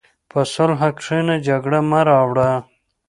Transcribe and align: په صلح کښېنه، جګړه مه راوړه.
په 0.31 0.39
صلح 0.53 0.81
کښېنه، 0.97 1.35
جګړه 1.47 1.79
مه 1.89 2.01
راوړه. 2.09 2.49